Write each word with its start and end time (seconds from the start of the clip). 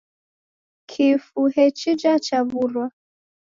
Kifu 0.89 1.41
hechija 1.53 2.13
chaw'urwa. 2.25 2.85